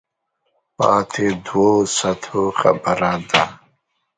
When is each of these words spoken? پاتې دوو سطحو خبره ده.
پاتې 0.77 1.27
دوو 1.45 1.69
سطحو 1.97 2.43
خبره 2.59 3.13
ده. 3.29 3.43